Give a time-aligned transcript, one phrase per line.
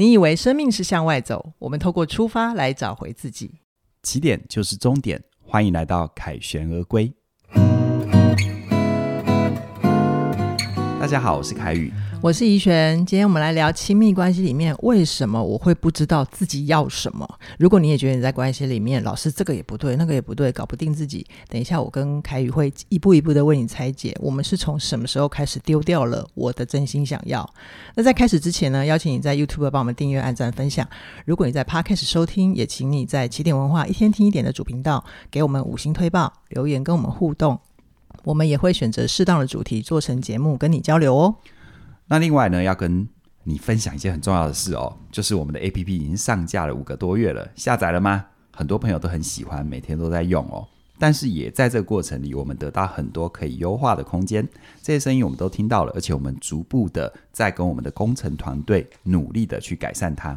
[0.00, 3.60] 你以为生命是向外走，我们透过出发来找回自己。
[4.02, 7.12] 起点就是终点，欢迎来到凯旋而归。
[10.98, 11.92] 大家好，我是凯宇。
[12.22, 17.26] 我是怡璇，今天我们来聊亲密关系里面为什么我会不知道自己要什么。
[17.58, 24.14] 如果你也觉得你在关系里面老是这个也不对，那个也不对，搞不定自己，等一下我跟凯宇会一步一步的为你拆解。
[24.20, 27.48] 我们是从什么时候开始丢掉了我的真心想要？
[27.94, 30.86] 那在开始之前呢，邀请你在 YouTube 帮我们订阅、按赞、分享。
[31.24, 37.58] 如果你在 Podcast 收听，也请你在起点文化一天听一点的主频道给我们五星推报、留言跟我们互动。
[38.24, 41.34] 我们也会选择适当的主题做成节目跟你交流哦。
[42.12, 43.08] 那另外呢，要跟
[43.44, 48.26] 你分享一件很重要的事哦，就是我们的 APP 已经上架了五个多月了，下载了吗？
[48.52, 50.66] 很多朋友都很喜欢，每天都在用哦。
[50.98, 54.44] 但是也在这个过程里，我们得到很多可以优化的空间，
[54.82, 60.36] 这些声音我们都听到了，而且我们逐步的在跟我们的工程团队努力的去改善它。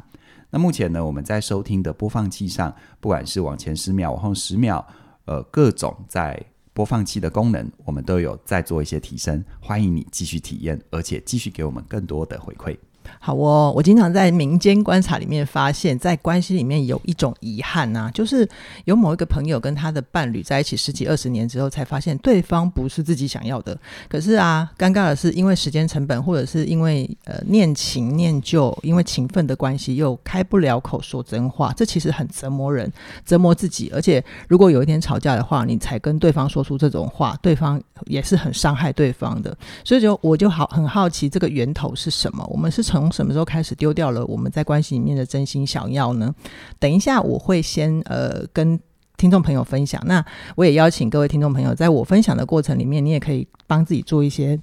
[0.52, 4.86] 那目前呢，我们在收听的播放器上，不管是往前十秒、往后十秒，
[5.26, 6.40] 呃，各种在。
[6.74, 12.76] 播放器的功能，我们都有在做一些提升，欢迎你继续体验，而且继续给我们更多的回馈。
[13.20, 18.48] 好哦，我经常在民间观察里面发现，在关系里面有一种遗憾呐、啊，就是
[18.86, 23.78] 有某一个朋友跟他的伴侣在一起十几二十年之后，才发现对方不是自己想要的。
[24.10, 32.92] 可是啊，尴尬的是，因为时间成本，或者是因为呃念情念旧，因为情分的关系，又开不了口说真话，这其实很折磨人，
[33.26, 33.90] 折磨自己。
[33.94, 39.56] 而且，如果有一天吵架的话，你才跟对方说出这种话，对方也是很伤害对方的。
[39.84, 42.46] 所以就我就好很好奇，这个源头是什么？
[42.52, 46.32] 我们是从从什么时候开始丢掉了我们在关系里面的真心想要呢？
[46.78, 48.80] 等一下我会先呃跟
[49.18, 50.00] 听众朋友分享。
[50.06, 50.24] 那
[50.56, 54.60] 我也邀请各位听众朋友，在我分享的过程里面，你也可以帮自己做一些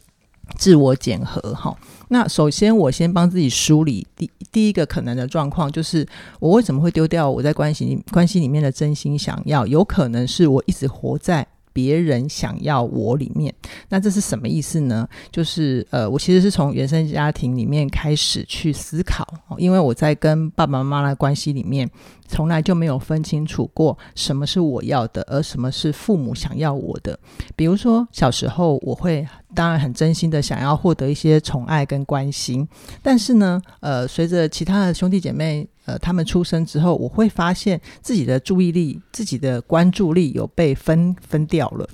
[0.57, 1.77] 自我检核哈。
[2.09, 6.07] 那首先我先帮自己梳理第第一个可能的状况，就是
[6.39, 9.67] 我为什么会丢掉我在关系关系里面的真心想要？
[9.67, 11.45] 有可能是我一直活在。
[11.81, 13.55] 别人想要我里面，
[13.89, 15.09] 那这是什么意思呢？
[15.33, 19.27] 就是呃，我其实是从原生家庭里面开始去思考，
[19.57, 21.89] 因为我在跟爸爸妈妈的关系里面，
[22.31, 27.19] 从来就没有分清楚过什么是我要的，而什么是父母想要我的。
[27.57, 32.67] 比如说小时候，我会当然很真心的想要获得一些宠爱跟关心，
[33.03, 35.69] 但是呢，呃，随着其他的兄弟姐妹。
[35.87, 41.89] 呃，他们出生之后，我会发现自己的注意力、自己的关注力有被分分掉了。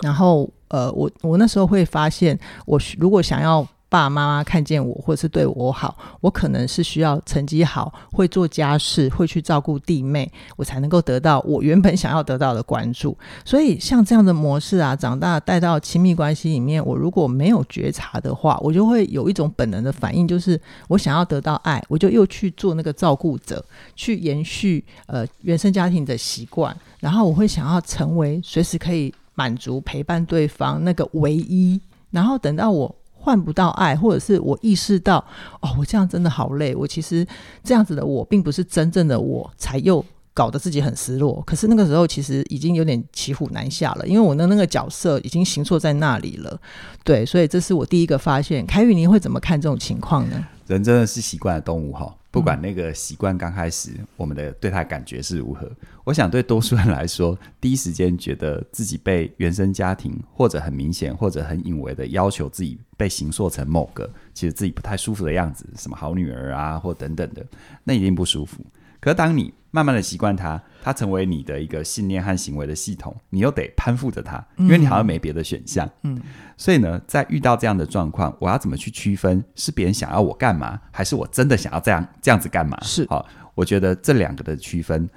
[0.00, 3.64] 然后，呃，我我那时候会发现，我如果想要。
[3.90, 13.16] 爸爸妈妈看见我，或者是对我好，我可能是需要成绩好，会做家事，会去照顾弟妹，我才能够得到我原本想要得到的关注。
[13.46, 23.64] 所以像这样的模式啊，长大带到亲密关系里面，我如果没有觉察的话，我就会有一种本能的反应，就是我想要得到爱，我就又去做那个照顾者，
[23.96, 32.94] 去延续呃原生家庭的习惯，然后我会想要成为随时可以满足陪伴对方那个唯一，然后等到我。
[33.28, 35.22] 换不到爱，或者是我意识到，
[35.60, 36.74] 哦，我这样真的好累。
[36.74, 37.26] 我其实
[37.62, 40.02] 这样子的我，并不是真正的我，才又
[40.32, 41.42] 搞得自己很失落。
[41.46, 46.58] 可是那个时候，其实已经有点骑虎难下了，因为我的那个角色已经行错在那里了。
[47.04, 48.64] 对，所以这是我第一个发现。
[48.64, 50.42] 凯宇，你会怎么看这种情况呢？
[50.68, 52.14] 人真的是习惯的动物哈。
[52.30, 55.68] 不管那个习惯刚开始，我们的对他的感觉是如何，
[56.04, 67.44] 我想对多数人来说， 第一时间觉得自己被原生家庭或者很明显或者很隐微的要求自己被形塑成某个其实自己不太舒服的样子，什么好女儿啊或等等的，
[67.82, 68.62] 那一定不舒服。
[69.00, 75.88] 可是当你慢慢的习惯它，它成为你的一个信念和行为的系统，你又得攀附着它，因为你好像没别的选项。
[76.02, 76.20] 嗯，
[76.56, 82.78] 所以呢，在遇到这样的状况，我要怎么去区分是别人想要我干嘛，还是我真的想要这样这样子干嘛？
[82.82, 85.08] 是好，我觉得这两个的区分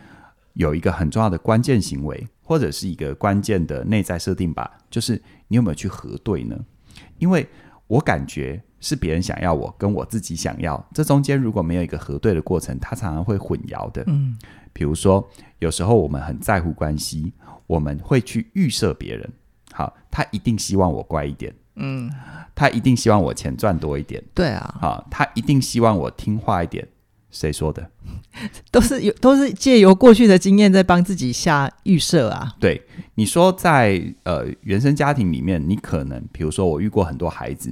[0.54, 5.14] 有一个很重要的关键行为，或者是一个关键的内在设定吧，就是
[5.48, 6.56] 你有没有去核对呢？
[7.18, 7.48] 因为
[7.88, 8.62] 我感觉。
[8.82, 14.04] 是别人想要我，跟我自己想要，这中间如果没有一个核对的过程，它常常会混淆的。
[14.08, 14.36] 嗯，
[14.74, 15.30] 比如说，
[15.60, 17.32] 有时候我们很在乎关系，
[17.68, 19.30] 我们会去预设别人，
[19.72, 22.12] 好，他一定希望我乖一点，嗯，
[22.56, 26.88] 他一定希望我钱赚多一点，对啊，好，他一定希望我听话一点，
[27.30, 27.88] 谁说的？
[28.72, 32.56] 都是有，都是借由过去的经验在帮自己下预设啊。
[32.60, 32.82] 对，
[33.14, 37.72] 你说在呃原生家庭里面，你可能，比如说我遇过很多孩子，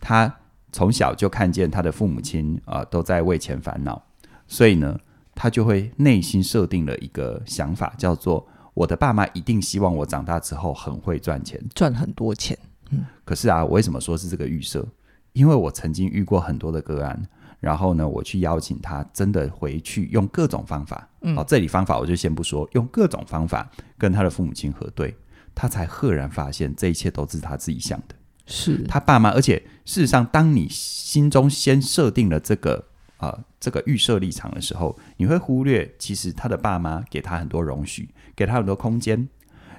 [0.00, 0.34] 他。
[0.76, 4.02] 从小就看见他的父母亲啊、呃、都在为钱烦恼，
[4.46, 5.00] 所以呢，
[5.34, 12.58] 他就会内心设定了一个想法，叫做我的爸妈一定希望我长大之后很会赚钱，赚很多钱。
[12.90, 14.86] 嗯，可是啊，我为什么说是这个预设？
[15.32, 17.22] 因为我曾经遇过很多的个案，
[17.58, 25.16] 然后呢，我去邀请他真的回去用各种方法，嗯，哦，这里方法我就先不说，用各种方法跟他的父母亲核对，
[25.54, 28.14] 他才赫然发现这一切都是他自己想的，
[28.46, 32.86] 是他爸妈，而且事实上，当你心中先设定了这个
[33.18, 39.28] 啊、这个预设立场的时候，你会忽略其实他的爸妈给他很多容许，给他很多空间。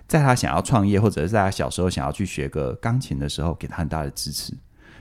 [0.07, 4.53] 在他想要创业，或者是在他小时候想要去学个钢琴的时候，给他很大的支持。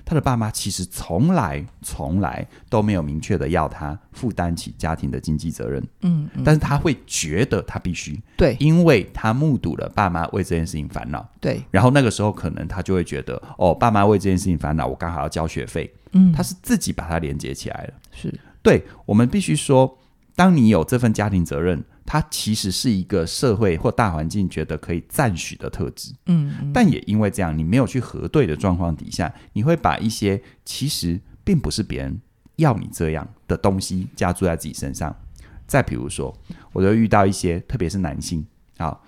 [0.06, 5.82] 他的爸妈其实从来从来都没有明确的要他负担起家庭的经济责任。
[6.02, 11.28] 嗯，嗯，但是他会觉得他必须，对，因为他目睹了爸妈为这件事情烦恼。
[11.40, 15.92] 对，然后那个时候可能他就会觉得，哦，爸妈为这件事情烦恼，我刚好要交学费。
[16.12, 17.94] 嗯，他是自己把它连接起来了。
[18.12, 18.32] 是，
[18.62, 19.98] 对，我们必须说，
[20.36, 21.84] 当你有这份家庭责任。
[22.06, 32.20] 它其实是一个社会或大环境觉得可以赞许的特质，嗯，嗯，但也因为这样，你没有去核对的状况底下，你会把一些其实并不是别人
[32.56, 35.14] 要你这样的东西加注在自己身上。
[35.66, 36.32] 再比如说，
[36.72, 38.46] 我就遇到一些，特别是男性，
[38.78, 39.02] 好，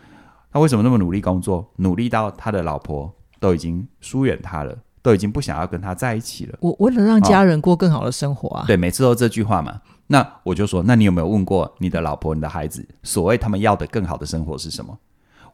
[0.51, 4.77] 他为什么那么努力工作，努力到他的老婆都已经疏远他了，
[5.09, 6.59] 都已经不想要跟他在一起了。
[6.61, 9.81] 我为了让家人过更好的生活啊，对，每次都这句话嘛。
[10.09, 14.99] 那我就说，那你有没有问过你的老婆、你的孩子，所谓他们要的更好的生活是什么？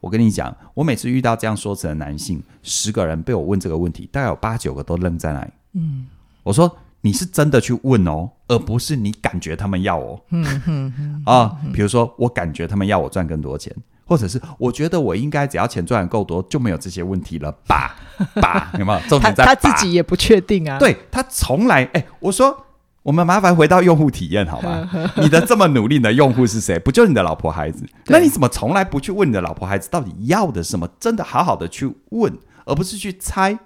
[0.00, 5.50] 我跟你讲，我每次遇到这样说辞的男性，十个人被我问这个问题，大概有八九个都愣在那里。
[5.74, 6.06] 嗯，
[6.42, 10.20] 我说你是真的去问哦，而不是你感觉他们要哦。
[10.30, 13.72] 嗯哼哼啊，比如说我感觉他们要我赚更多钱，
[14.06, 17.96] 或者是我觉得我应该只要钱赚得够多，就没有这些问题了吧？
[18.40, 19.00] 吧，有没有？
[19.08, 20.78] 重点在他，他自己也不确定啊。
[20.78, 22.60] 对，他从来哎，我说。
[23.04, 24.90] 我们麻烦回到用户体验好吗？
[25.20, 26.78] 你的这么努力的用户是谁？
[26.78, 27.84] 不就是你的老婆孩子？
[28.08, 30.88] 那你怎么从来不去问你的老婆孩子到底要的什么？
[30.98, 32.32] 真的好好的去问，
[32.64, 33.58] 而不是去猜。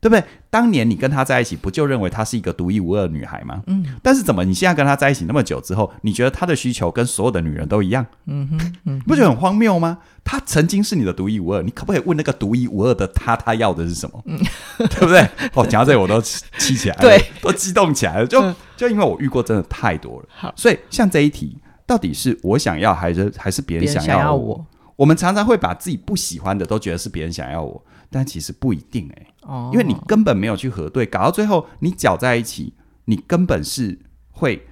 [0.00, 0.24] 对不对？
[0.48, 3.62] 当年你跟她在一起，不就认为她是一个独一无二的女孩吗？
[3.66, 3.84] 嗯。
[4.02, 8.04] 但是怎么你现在跟她在一起那么久之后，你觉得她的需求跟所有的女人都一样？
[8.26, 9.98] 嗯哼，嗯哼，不觉得很荒谬吗？
[10.24, 14.22] 她曾经是你的独一无二，你可不可以问那个独一无二的她，她要的是什么？
[14.24, 14.38] 嗯，
[14.78, 15.20] 对不对？
[15.52, 18.26] 哦，讲到这里我都气起来了，对，都激动起来了。
[18.26, 18.40] 就
[18.76, 24.06] 就因为我遇过真的太多了，好，所以像这一题，到底是我想要，还是还是别人想？
[24.06, 24.64] 要我，
[24.96, 27.84] 我们常常会把自己不喜欢的都觉得是别人想要我。
[28.10, 32.74] 但其实不一定哎、欸，哦，因为你根本没有去核对，搞到最后你搅在一起，
[33.04, 34.66] 你根本是会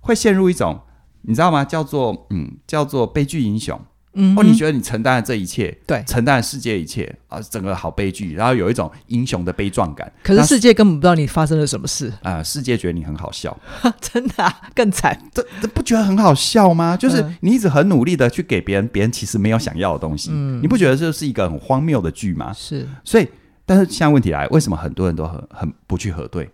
[0.00, 0.80] 会陷入一种，
[1.22, 1.64] 你知道吗？
[1.64, 3.80] 叫做嗯，叫做悲剧英雄。
[4.14, 10.12] 嗯，哦，你觉得你承担了这一切，对，承担了世界一切啊，整个好悲剧，然后有一种英雄的悲壮感。
[10.22, 12.44] 可是世界根本不知道你发生了什么事啊、呃！
[12.44, 13.58] 世界觉得你很好笑，
[14.00, 15.18] 真的、啊、更惨。
[15.32, 16.94] 这这不觉得很好笑吗？
[16.94, 20.28] 就是你一直很努力的去给别人，别人其实没有想要的东西。
[20.32, 22.52] 嗯，你不觉得这是一个很荒谬的剧吗？
[22.52, 22.86] 是。
[23.02, 23.26] 所以，
[23.64, 26.50] 但是现在问题来，为什么很多人都很很不去核对？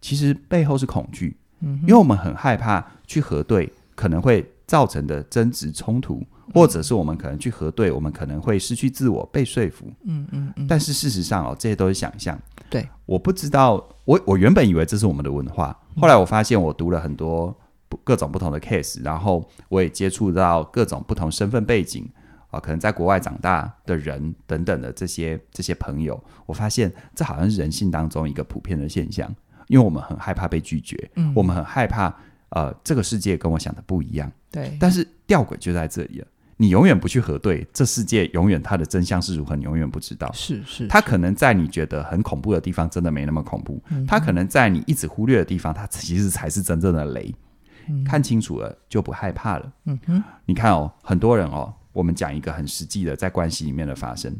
[0.00, 6.24] 其实背后是恐惧，嗯，因为我们很害怕去核对可能会造成的争执冲突。
[6.54, 9.86] 或者是我们可能去核对，我们可能会失去自我，被说服。
[10.04, 10.66] 嗯嗯嗯。
[10.66, 12.38] 但是事实上哦，这些都是想象。
[12.68, 17.56] 对，我不知道，我我原本以为这是我们的文化，后来我发现我读了很多
[18.04, 22.08] 各种不同的 case，然后我也接触到各种不同身份背景
[22.50, 29.28] 啊，可能在国外长大的人等等的这些这些朋友，我发现这好像是人性当中一个普遍的现象，
[29.66, 32.14] 因为我们很害怕被拒绝，嗯，我们很害怕
[32.50, 34.30] 呃，这个世界跟我想的不一样。
[34.52, 36.26] 对，但是吊诡就在这里了。
[36.60, 40.30] 你永远不去核对，这世界永远它的真相是如何，你永远不知道。
[40.34, 43.82] 是是，它可能在你觉得很恐怖的地方，真的没那么恐怖。
[44.06, 47.34] 它、嗯、可能在你一直忽略的地方，它其实才是真正的雷。
[47.88, 49.72] 嗯、看清楚了，就不害怕了。
[49.86, 54.36] 嗯哼，你看哦，很多人哦，我们讲一个很实际的，在关系里面的发生。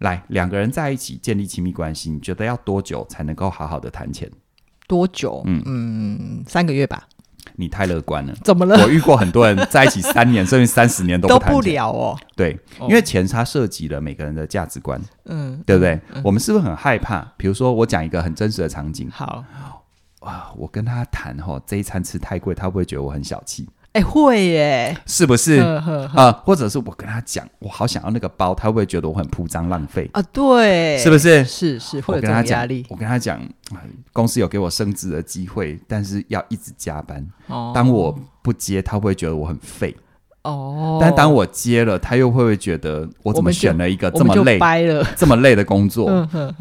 [0.00, 4.30] 来，两个人在一起建立亲密关系，你觉得要多久才能够好好的谈钱？
[4.86, 5.42] 多久？
[5.46, 7.08] 嗯嗯，三个月吧。
[7.60, 8.82] 你太乐观了，怎么了？
[8.82, 12.18] 我遇过很多人在一起三年甚至三十年都不谈 都不了哦。
[12.34, 16.00] 对，因为钱它涉及了每个人的价值观，嗯，对不对？
[16.14, 17.20] 嗯、我们是不是很害怕？
[17.36, 19.10] 比如说，我讲一个很真实的场景。
[19.10, 19.44] 好，
[20.20, 23.68] 哇，我跟他谈哈，这一餐吃太贵，他会不会觉得我很小气？
[23.92, 25.58] 哎，会耶，是不是
[26.14, 26.30] 啊？
[26.44, 30.22] 或者是我跟他讲，我好想要那个包，他会不会觉得我很铺张浪费啊？
[30.32, 31.44] 对，是不是？
[31.44, 32.86] 是是，会有这种压力。
[32.88, 33.40] 我跟他讲，
[34.12, 37.26] 公司有给我升职的机会，但是要一直加班。
[37.48, 39.96] 哦当我不接，他会不会觉得我很废？
[40.42, 44.58] 哦，但当我接了，他又会不会觉得我怎么选了一个这么累、
[45.16, 46.08] 这么累的工作？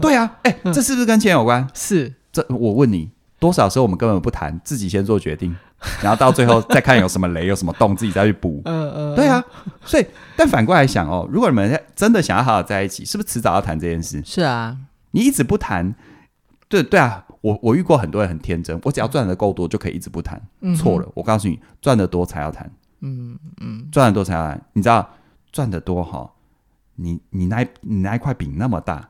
[0.01, 1.67] 对啊，哎，这是不是跟钱有关？
[1.75, 2.11] 是。
[2.33, 5.55] 这我问你，多少时候我们根本不谈，自己先做决定。
[6.01, 8.61] 然后到最后再看有什么雷，有什么洞，自己再去补。
[8.65, 9.43] 嗯嗯，对啊。
[9.85, 10.05] 所以，
[10.35, 14.21] 但反过来想哦，如果你们真的想要好好在一起，是不是迟早要谈这件事？
[14.25, 14.77] 是啊。
[15.11, 15.95] 你一直不谈，
[16.67, 17.25] 对对啊。
[17.41, 20.41] 我我遇过很多人很天真，我只要赚的够多就可以一直不谈。
[20.59, 22.69] 嗯、错了，我告诉你，赚的多才要谈。
[22.99, 24.61] 嗯嗯，赚的多才要谈。
[24.73, 25.09] 你知道
[25.53, 26.29] 赚的多哈？
[26.95, 29.09] 你你那你那一块饼那么大。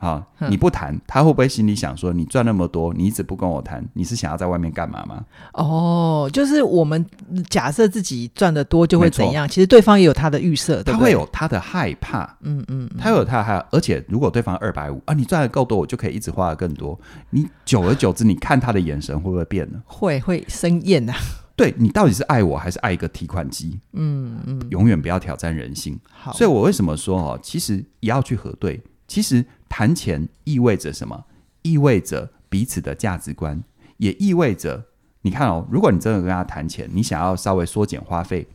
[0.00, 5.24] 哼，好，你不谈，他会不会心里想说，你赚那么多，你一直不跟我谈，你是想要在外面干嘛吗？
[5.52, 7.04] 哦，就是我们
[7.48, 16.98] 假设自己赚的多就会怎样，其实对方也有他的预设，他会有他的害怕，嗯嗯，他有他的害怕，而且如果对方二百五啊，你赚的够多，我就可以一直花的更多，
[17.30, 19.80] 你久而久之，你看他的眼神会不会变呢？
[19.84, 21.12] 会会生厌呐。
[21.54, 23.78] 对，你到底是爱我还是爱一个提款机？
[23.92, 26.00] 嗯嗯，永远不要挑战人性。
[26.10, 28.80] 好，所以我为什么说哦，其实也要去核对。
[29.06, 31.24] 其实谈钱意味着什么？
[31.62, 33.62] 意味着彼此的价值观，
[33.98, 34.86] 也意味着
[35.22, 38.48] 你看哦，如果你真的跟他谈钱，你想要稍微缩减花费，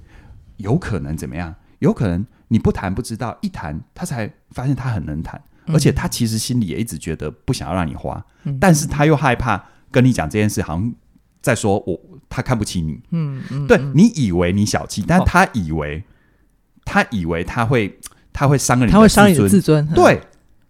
[0.58, 1.54] 有可能怎么样？
[1.80, 10.94] 有可能你不谈不知道，一谈他才发现他很能谈，而且他其实心里也一直觉得不想要让你花，嗯、但是他又害怕跟你讲这件事，好像
[11.42, 13.00] 在说我他看不起你。
[13.12, 16.04] 嗯嗯，对，你以为你小气，但他以为、哦、
[16.84, 18.00] 他以为他会
[18.34, 20.20] 他会伤了你的自尊，他会伤你的自尊，对。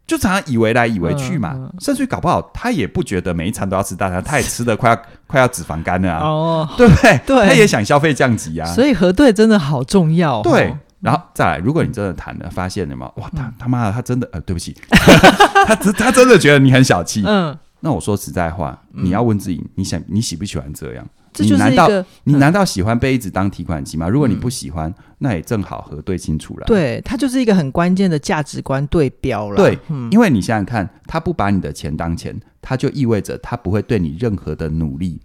[0.08, 7.20] 就常常以为来以为去嘛，嗯嗯、甚至于搞不好他也不觉得每一餐都要吃大餐，他也吃的快要 快要脂肪肝了啊，哦，对不对？
[7.26, 8.68] 对，他也想消费降级啊。
[8.74, 10.42] 所以核对真的好重要、哦。
[10.44, 13.12] 对，然后再来，如果你真的谈了，发现了吗？
[13.16, 17.24] 哇，他他妈的，他真的呃，对不起， 他他他真的觉得你很小气。
[17.26, 21.06] 嗯，那我说实在话，你要问自己，你想你喜不喜欢这样？
[21.36, 24.08] 这就是一个，你难道你难道喜欢被一直当提款机吗？
[24.08, 26.66] 如果你不喜欢，嗯、那也正好核对清楚了。
[26.66, 29.58] 对，它就是一个很关键的价值观对标了。
[29.58, 35.20] 对，嗯、因为你想想看，他不把你的钱当钱，他就意味着他不会对你任何的努力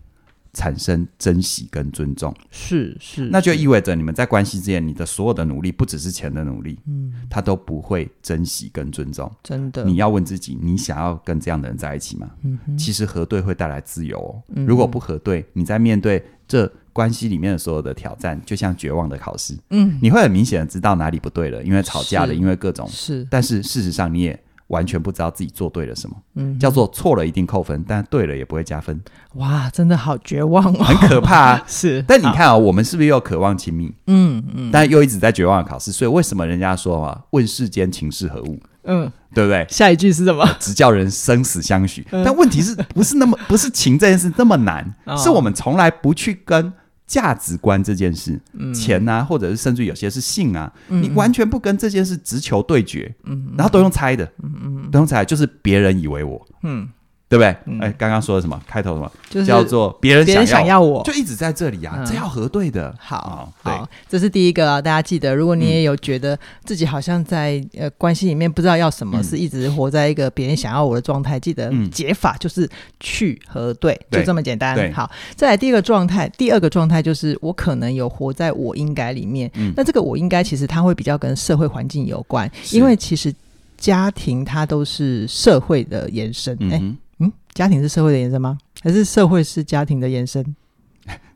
[0.52, 2.34] 产生珍惜跟尊重。
[2.50, 9.30] 是是，那就意味着你们在关系之间，你的所有的努力不只是钱的努力，嗯，他都不会珍惜跟尊重。
[9.42, 12.30] 真的，你要问自己，你想要跟这样的人在一起吗？
[12.42, 14.42] 嗯，其实核对会带来自由哦。
[14.54, 19.56] 嗯，如果不核对，你在面对这关系里面的所有的挑战，就像绝望的考试。
[19.70, 23.26] 嗯，你会很明显的知道哪里不对了，因为吵架了，因为各种是。
[23.30, 26.16] 但是事实上，你也完全不知道自己做对了什么。
[26.34, 28.98] 嗯，叫做错了一定扣分，但对了也不会加分。
[29.34, 31.62] 哇，真的好绝望哦，很可怕啊。
[31.68, 33.92] 是，但你看啊，我们是不是又渴望亲密？
[34.06, 35.92] 嗯嗯，但又一直在绝望的考试。
[35.92, 38.58] 所以为什么人家说啊，问世间情是何物？
[38.84, 39.66] 嗯，对不对？
[39.68, 40.48] 下一句是什么？
[40.58, 42.06] 只叫人生死相许。
[42.10, 44.94] 但问题是不是那么不是情这件事那么难？
[45.18, 46.72] 是我们从来不去跟。
[47.10, 56.88] 价值观这件事，嗯、钱啊，或者是甚至有些是性啊，嗯、你完全不跟这件事直球对决，嗯、然后都用猜的，嗯嗯、都用猜，就是别人以为我，嗯
[57.30, 57.46] 对不对？
[57.46, 58.60] 哎、嗯，刚刚说的什么？
[58.66, 59.12] 开头什么？
[59.30, 62.92] 就是叫做别人想要，想要我，就一直在这里啊，嗯、这要核对的。
[62.98, 72.68] 好，对好，这是第一个啊，大家记得，如果你也有觉得自己好像在呃关系里面不知道要什么，嗯、是一直活在一个别人想要我的状态，记得解法就是
[72.98, 74.92] 去核对，嗯、就这么简单。
[74.92, 79.48] 好，再来第二个状态，第二个状态就是我可能有活在我应该里面。
[79.54, 83.32] 嗯、那这个我应该其实它会比较跟社会环境有关，是因为其实
[83.78, 86.56] 家庭它都是社会的延伸。
[86.72, 86.98] 哎、嗯。
[87.20, 88.58] 嗯，家庭是社会的延伸吗？
[88.82, 90.44] 还是社会是家庭的延伸？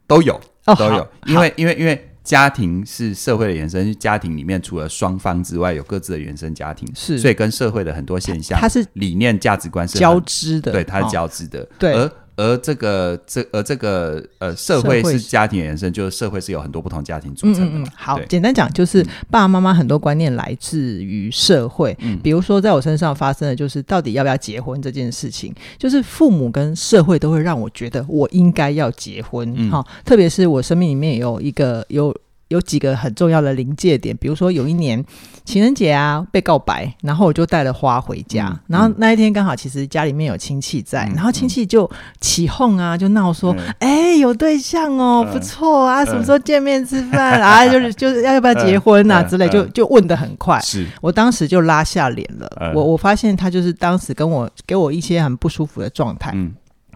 [0.07, 1.09] 都有，哦、都有。
[1.27, 11.93] 因为，因为，因为家庭是社会的延伸，家庭里面除了双方之外，有各自的原生家庭，是，所以跟社会的很多现象，它是理念、价值观是交织的，对，它是交织的，哦、对。
[11.93, 17.79] 而而这个这而这个呃社会是家庭延伸，就是社会是有很多不同家庭组成的。
[17.79, 21.97] 嗯嗯，好，简单讲就是爸爸妈妈很多观念来自于社会。
[22.01, 29.71] 嗯，比如说在我身上发生的就是到底要不要结婚这件事情，就是父母跟社会都会让我觉得我应该要结婚。
[29.71, 32.15] 哈，特别是我生命里面有一个有。
[32.49, 35.03] 有几个很重要的临界点，比如说有一年
[35.45, 47.67] 情人节啊，被告白，然后我就带了花回家，嗯、然后那一天刚好其实家里面有亲戚在，嗯、然后亲戚就起哄啊，就闹说，哎、嗯，有对象哦，嗯、不错啊，什么时候见面吃饭啊？
[47.69, 49.23] 就是就是要不要结婚啊？
[49.23, 50.87] 之类，就就问的很快，是。
[51.01, 56.31] 我当时就拉下脸了，嗯、我我发现他就是当时跟我给我一些很不舒服的状态。
[56.35, 56.55] 嗯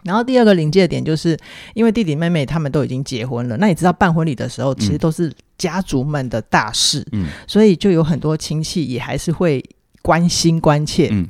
[0.09, 1.37] 然后第二个临界点就是，
[1.75, 9.62] 因为弟弟妹妹他们都已经结婚了，那你知道办婚礼的时候，其实都是家族们的大事，嗯，所以就有很多亲戚也还是会
[10.00, 11.29] 关心关切，嗯，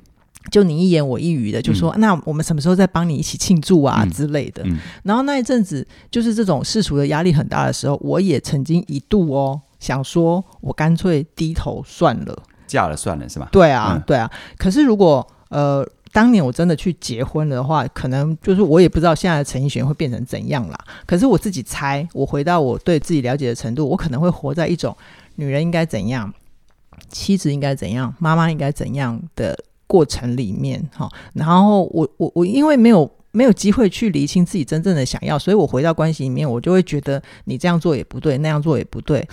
[0.52, 4.62] 就你一言我一语的，就说、嗯、那我们什么时候再帮你一起庆祝啊、嗯、之类的。
[4.64, 13.48] 嗯、然后那一阵子就是这种世俗的压力很大的时候，我也曾经一度哦想说，我干脆低头算了，嫁了算了是吧？
[13.50, 14.30] 对啊，嗯、对啊。
[14.56, 15.84] 可是如果呃。
[16.12, 20.78] 当年我真的去结婚的话，可能就是我也不知道现在的陈奕迅会变成怎样啦。
[21.06, 24.96] 可是我自己猜，我回到我对自己了解的程度，我可能会活在一种
[25.36, 26.32] 女人应该怎样，
[27.08, 39.26] 妻子应该怎样，妈妈应该怎样的过程里面哈，然后我我我因为没有没有机会去厘清自己真正的想要，所以我回到关系里面，我就会觉得你这样做也不对，那样做也不对。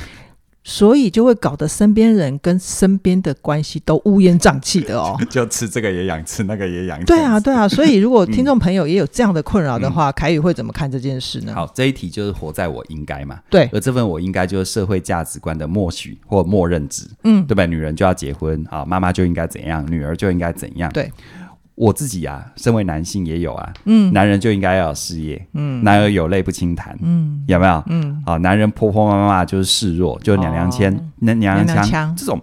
[0.68, 7.00] 所以就会搞得身边人跟身边的关系都乌烟瘴气的哦， 就吃这个也痒，吃那个也痒。
[7.06, 7.68] 对啊，对啊。
[7.68, 11.54] 所以如果听众朋友也有这样的困扰的话，嗯、凯宇会怎么看这件事呢？
[11.54, 13.40] 好，这一题就是活在我应该嘛。
[13.48, 17.06] 对，而这份我应该就是社会价值观的默许或默认值。
[17.26, 17.68] 嗯，对吧？
[17.68, 20.92] 女人就要结婚啊，妈妈就应该怎样，女儿就应该怎样。
[20.92, 21.12] 对。
[21.76, 27.84] 我自己啊，身为男性也有啊，嗯，男人就应该要有事业，嗯，男儿有泪不轻弹，嗯，有没有？
[27.88, 30.90] 嗯，啊，男人婆婆妈妈妈就是示弱，就是娘娘腔，
[31.20, 32.42] 那、哦、娘娘腔这种，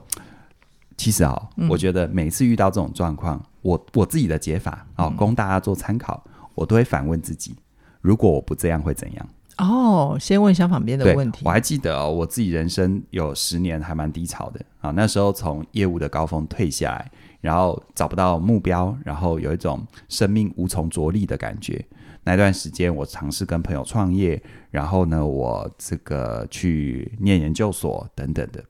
[0.99, 7.57] 其实啊、我觉得每次遇到这种状况，我我自己的解法啊，哦、供大家做参考，嗯、我都会反问自己：
[8.03, 9.29] 如果我不这样会怎样？
[9.57, 11.43] 哦，先问相反边的问题。
[11.45, 17.11] 我还记得哦，我自己人生有十年还蛮低潮的啊，那时候从业务的高峰退下来。
[17.43, 21.85] 然后找不到目标，然后有一种生命无从着力的感觉。
[22.25, 28.65] 那段时间，我尝试跟朋友创业，然后呢，我这个去念研究所等等的。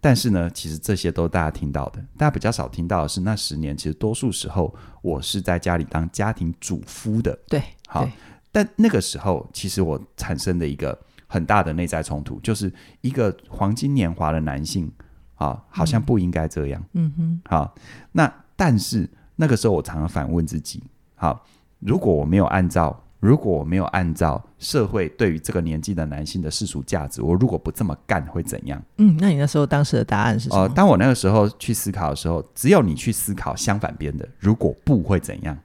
[0.00, 7.38] 但是呢，其实这些都大家听到的，大家比较少听到的是，那十年其实多数时候我是在家里当家庭主夫的。
[7.46, 8.08] 对，好。
[8.50, 12.72] 但那个时候，其实我产生的一个很大的内在冲突，就是
[13.02, 14.90] 一个黄金年华的男性。
[15.38, 16.84] 啊，好像不应该这样。
[16.92, 17.74] 嗯哼，好，
[18.12, 20.82] 那但是那个时候我常常反问自己：
[21.14, 21.44] 好，
[21.78, 28.82] 如果我没有按照，如果我没有按照社会对于这个年纪的男性的世俗价值，我如果不这么干会怎样？
[28.98, 30.62] 嗯，那你那时候当时的答案是什么？
[30.62, 35.56] 呃，当我那个时候去思考的时候，只有你去思考相反边的，如果不会怎样？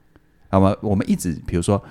[0.50, 1.82] 那么我们一直比如说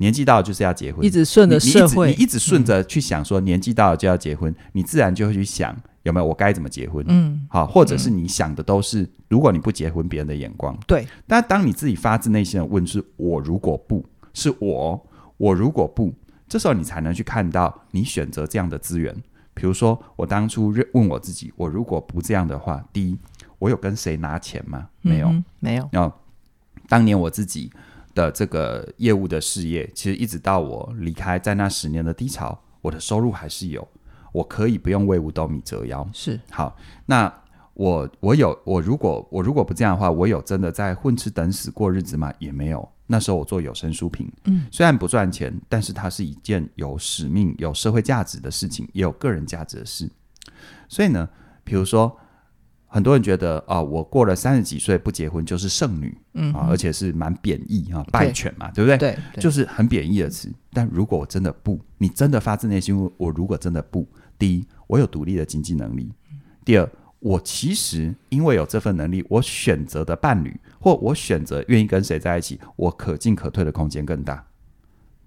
[0.00, 5.76] 年纪到了就是要结婚，一直顺着社会，你一直顺着去想说年纪到了就要结婚，嗯、你自然就会去想。
[6.02, 7.04] 有没有我该怎么结婚？
[7.08, 10.74] 嗯，好，或者是你想的都是，如果你不结婚，别人的眼光。
[10.86, 14.02] 对，但当你自己发自内心的问是“我如果不
[14.32, 16.10] 是我，我如果不”，
[16.48, 19.14] 这时候你才能去看到你选择这样的资源。
[19.52, 23.18] 比如说，我当初问我自己：“我如果不这样的话，第一，
[23.58, 24.88] 我有跟谁拿钱吗？
[25.02, 25.86] 没有，嗯、没有。
[25.92, 26.10] 然后，
[26.88, 27.70] 当年我自己
[28.14, 33.86] 的这个业务的事业，其实一直到我离开，在那十年的低潮，我的收入还是有。”
[34.32, 36.76] 我可以不用为五斗米折腰，是好。
[37.06, 37.32] 那
[37.74, 42.32] 我我有我如果我如果不这样的话，我有真的在混吃等死过日子吗？
[42.38, 42.88] 也没有。
[43.08, 50.08] 那时候我做有声书评，嗯，虽然不赚钱，但是它是一件有使命、有社会价值的事情，也有个人价值的事。
[50.88, 51.28] 所以呢，
[51.64, 52.16] 比如说
[52.92, 59.16] 很多人觉得啊，我过了三十几岁不结婚就是剩女，嗯啊，而且是蛮贬义啊，败犬嘛，对，对不对？
[59.32, 60.52] 对，就是很贬义的词。
[60.72, 64.04] 但如果我真的不，你真的发自内心，我如果真的不。
[64.36, 66.08] 第一，我有独立的经济能力；
[66.64, 74.44] 第二，我其实因为有这份能力，我选择的伴侣或我选择愿意跟谁在一起，我可进可退的空间更大，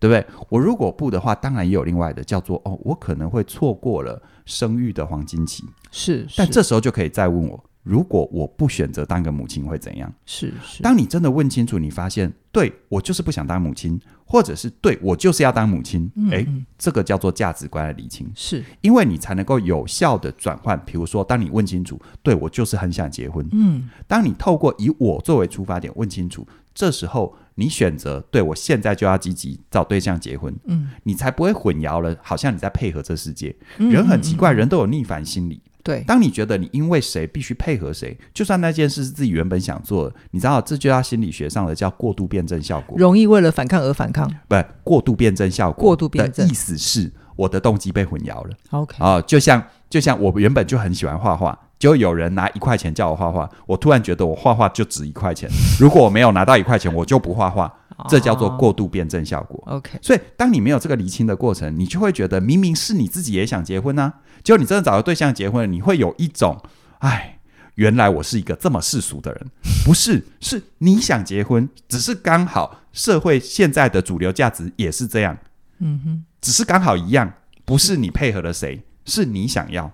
[0.03, 0.25] 对不对？
[0.49, 5.63] 我如果不的话，当然也有另外的，叫做哦，我可能会错过了生育的黄金期。
[5.91, 7.63] 是，是，但这时候就可以再问我。
[7.83, 10.13] 如果我不选择当个母亲会怎样？
[10.25, 10.83] 是是。
[10.83, 16.11] 当你真的问清楚，你发现，对，我就是不想当母亲，或者是对，我就是要当母亲。
[16.15, 16.31] 嗯嗯。
[16.31, 18.29] 诶，这个叫做价值观的理清。
[18.35, 20.77] 是，因为你才能够有效的转换。
[20.85, 23.47] 比如说，当你问清楚，对，我就是很想结婚。
[23.53, 23.89] 嗯。
[24.05, 30.53] 当你透过以我作为出发点问清楚，这时候你选择，对，我现在就要积极找对象结婚。
[30.65, 30.89] 嗯。
[31.03, 33.55] 你才不会混淆了，好像你在配合这世界。
[33.77, 35.61] 人很奇怪，人都有逆反心理。
[35.83, 45.83] 对，当你觉得你因为谁必须配合谁，就算那件事是自己原本想做的，你知道这就叫心理学上的叫过度辩证效果，容易为了反抗而反抗，不，过度辩证效果。
[45.83, 48.49] 过度辩证的意思是我的动机被混淆了。
[48.71, 57.71] OK，啊，就像就像我原本就很喜欢画画，就有人拿一块钱叫我画画，我突然觉得我画画就值一块钱， 如果我没有拿到一块钱，我就不画画。
[58.09, 59.63] 这叫做过度辩证效果。
[59.67, 64.11] Oh, OK，所以当你没有这个厘清的过程，你就会觉得明明是你自己也想结婚啊，
[64.43, 66.59] 结果你真的找到对象结婚了，你会有一种，
[66.99, 67.37] 哎，
[67.75, 69.47] 原来我是一个这么世俗的人，
[69.85, 75.37] 不是，是你想结婚，只是刚好社会现在的主流价值也是这样，
[75.77, 77.33] 嗯哼，只是刚好一样，
[77.65, 79.91] 不是你配合了谁，是你想要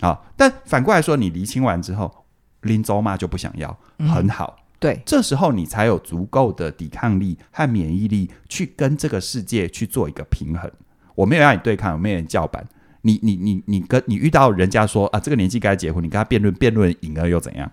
[0.00, 0.18] 啊。
[0.36, 2.24] 但反过来说，你厘清完之后，
[2.62, 4.56] 林州妈就不想要，很好。
[4.56, 10.70] 嗯对，这时候你才有足够的抵抗力和免疫力去跟这个世界去做一个平衡。
[11.16, 12.64] 我没有让你对抗，我没有人叫板。
[13.02, 17.68] 你你你你跟你遇到人家说啊，这个年纪该结婚，你跟他辩论，辩论赢了又怎样？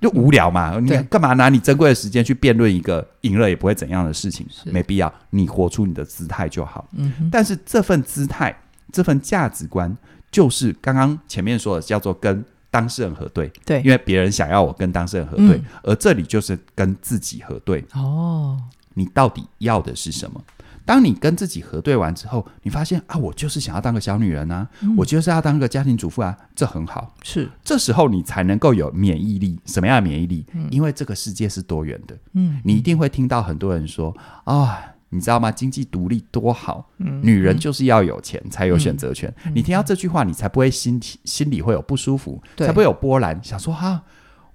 [0.00, 0.78] 就无聊嘛。
[0.80, 4.46] 你干嘛拿你珍贵的时间去辩论一个赢了也不会怎样的事情？
[4.64, 5.12] 没必要。
[5.30, 6.88] 你活出你的姿态就好。
[6.92, 7.28] 嗯。
[7.30, 8.56] 但是这份姿态，
[8.92, 9.94] 这份价值观，
[10.30, 17.84] 就是刚刚前面说的，叫做跟当事人核对，对，因为别人想要我跟当事人核对，嗯、而这里就是跟自己核对。
[17.94, 18.58] 哦，
[18.94, 20.40] 你到底要的是什么？
[20.90, 27.14] 当你跟自己核对完之后，你发现啊，我就是想要当个小女人啊，嗯、我就是要当个家庭主妇啊，这很好。
[27.22, 29.56] 是，这时候你才能够有免疫力。
[29.66, 30.44] 什么样的免疫力？
[30.52, 32.18] 嗯、因为这个世界是多元的。
[32.32, 34.54] 嗯，你一定会听到很多人说啊。
[34.54, 34.70] 哦
[35.12, 35.50] 你知道吗？
[35.50, 39.28] 经济独立多好，嗯，女人就是要有钱才有选择权。
[39.44, 44.02] 嗯、你听到这句话，你才不会心心里会有不舒服，才不会有波澜，想说哈、啊，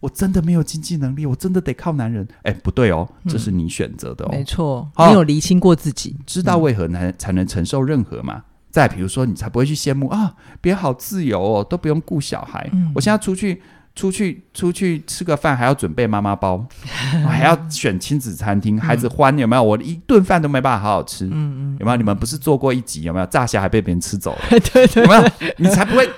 [0.05, 2.27] 我真的没有经济能力，我真的得靠男人。
[2.43, 8.35] 哎，不对哦，这是你选择的哦，嗯、没错，你有厘清过自己，知道为何男才能承受任何吗？
[8.37, 12.69] 嗯、再比如说，你才不会去羡慕啊，别人好自由哦，都不用顾小孩。
[12.73, 13.61] 嗯、我现在出去。
[13.97, 16.67] 出去出去吃个饭还要准备妈妈包，
[17.25, 19.63] 还要选亲子餐厅，孩子欢有没有？
[19.63, 21.95] 我一顿饭都没办法好好吃，嗯嗯，有没有？
[21.95, 23.25] 你们不是做过一集有没有？
[23.27, 24.41] 炸虾还被别人吃走了，
[24.73, 25.23] 对对，有没有？
[25.59, 26.09] 你才不会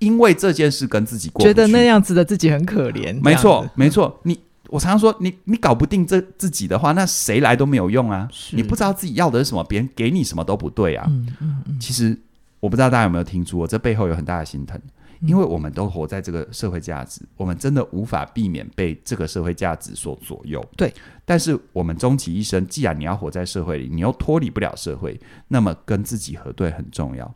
[0.00, 3.18] 因为这件事跟自己过，觉得那样子的自己很可怜。
[3.22, 8.28] 没错没错，你我常常说，你你搞不定这自己的话，那谁来都没有用啊！
[8.52, 11.06] 你不知道自己要的是什么，别人给你什么都不对啊。
[11.08, 12.18] 嗯嗯，其实
[12.58, 14.80] 我不知道大家有没有听出，我这背后有很大的心疼。
[15.26, 20.66] 因为我们都活在这个社会价值，我们真的无法避免被这个社会价值所左右。
[20.78, 20.90] 对，
[21.26, 27.34] 但是我们终其一生，既然你要活在社会里，你又脱离不了社会，那么跟自己核对很重要。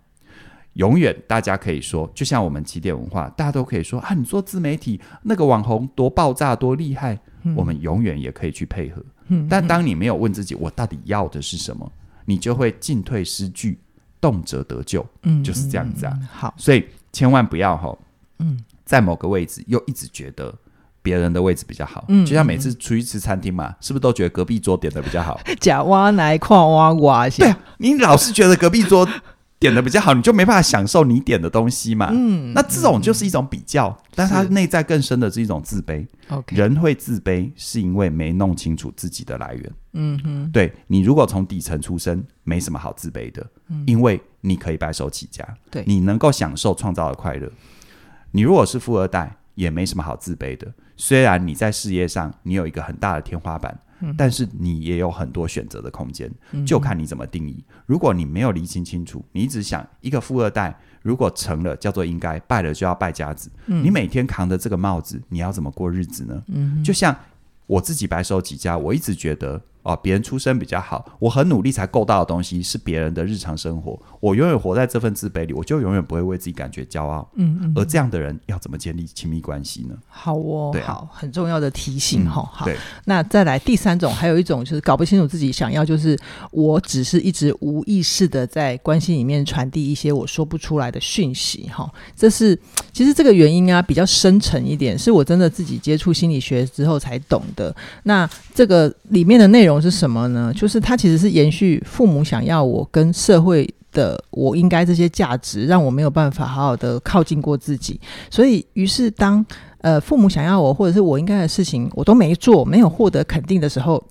[0.75, 9.03] 永远大家可以说，就像我们起点文化，大家都可以说啊，你做自媒体那个网红多爆炸多厉害，嗯、我们永远也可以去配合。
[9.29, 11.91] 嗯、但当你没有问自己我到底要的是什么，
[12.25, 13.79] 你就会进退失据，
[14.21, 15.05] 动辄得咎。
[15.23, 16.19] 嗯，就是这样子啊。
[16.31, 16.85] 好，所以。
[17.15, 17.97] 千万不要吼，
[18.41, 20.53] 嗯，在某个位置又一直觉得
[21.01, 25.41] 别人的位置比较好，嗯，就像每次出去吃餐厅嘛，是不是都觉得隔壁桌点的比较好？
[25.61, 29.09] 假挖来矿挖挖，对啊，你老是觉得隔壁桌
[29.65, 36.07] 点的比较好，你就没办法享受你点的东西嘛，嗯，那这种就是一种比较，但它内在更深的是一种自卑。
[36.29, 39.73] OK，人会自卑是因为没弄清楚自己的来源。
[39.95, 43.47] 嗯哼，对，你如果从底层出身，没什么好自卑的，
[43.87, 44.21] 因为。
[44.47, 47.51] 你可以白手起家，对，你能够享受创造的快乐。
[48.33, 50.71] 你如果是富二代，也没什么好自卑的。
[50.97, 57.65] 虽然你在事业上你有一个很大的天花板，嗯、但是你也有很多选择的空间，嗯、就看你怎么定义。
[57.87, 63.51] 如果你没有厘清清楚，你一直想一个富二代，如果成了叫做应该，败了就要败家子。
[63.67, 66.43] 嗯、你每天扛着这个帽子，你要怎么过日子呢？
[66.49, 67.17] 嗯、就像
[67.67, 69.61] 我自己白手起家，我一直觉得。
[69.85, 77.29] 哦，别人出身比较好，我很努力才够到的东西是别人的日常生活，我永远活在这份自卑里，我就永远不会为自己感觉骄傲。
[77.35, 79.95] 嗯嗯，而这样的人要怎么建立亲密关系呢？
[80.09, 82.41] 好哦，对啊、好，很重要的提醒哈。
[82.41, 86.19] 嗯、好，对那再来第三种，还有一种就是搞不清楚自己想要，就是
[86.51, 91.93] 我只是一直无意识的在关系里面传递一些我说不出来的讯息哈。
[92.17, 92.59] 这是
[92.91, 97.77] 其实这个原因啊比较深沉一点，是我真的自己接触心理学之后才懂的。
[98.05, 99.74] 那这个里面的内容。
[99.81, 100.53] 是什么呢？
[100.55, 108.01] 就是它其实是延续父母想要我跟社会的我应该这些价值，让我没有办法好好的靠近过自己。
[108.31, 109.45] 所以，于是当
[109.79, 114.03] 呃父母想要我或者是我应该的事情我都没做，没有获得肯定的时候。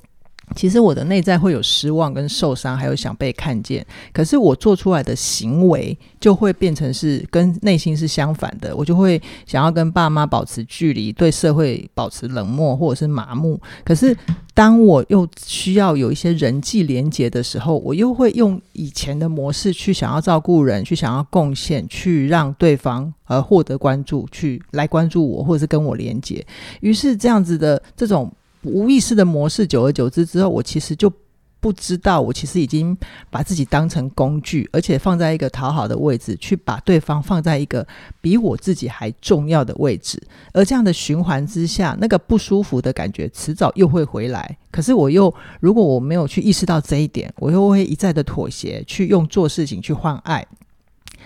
[0.55, 3.85] 其实我的内在会有失望跟受伤，还有想被看见。
[4.11, 13.59] 可是我做出来的行为就会变成是跟内心是相反的，我就会想要跟爸妈保持距离，对社会保持冷漠或者是麻木。
[13.83, 14.15] 可是
[14.53, 26.45] 当我又需要有一些人际连接的时候，我又会用以前的模式去想要照顾人，去想要贡献，去让对方而获得关注，去来关注我或者是跟我连接。
[26.81, 28.31] 于是这样子的这种。
[28.63, 31.11] 无意识的模式，久而久之之后，我其实就
[31.59, 32.97] 不知道，我其实已经
[33.29, 37.87] 把自己当成工具，而且放在一个讨好的位置，去把对方放在一个
[38.19, 40.21] 比我自己还重要的位置。
[40.51, 44.57] 而这样的循环之下，那个不舒服的感觉迟早又会回来。
[44.71, 50.45] 可是我又，如果我没有去意识到这一点，我又会一再的妥协，去用做事情去换爱，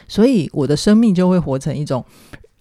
[0.08, 2.06] 所以我的生命就会活成一种，